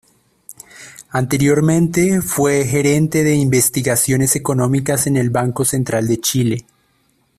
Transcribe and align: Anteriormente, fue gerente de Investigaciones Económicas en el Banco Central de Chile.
Anteriormente, 1.11 2.23
fue 2.23 2.65
gerente 2.65 3.23
de 3.23 3.35
Investigaciones 3.35 4.35
Económicas 4.35 5.05
en 5.05 5.15
el 5.15 5.29
Banco 5.29 5.63
Central 5.63 6.07
de 6.07 6.19
Chile. 6.19 6.65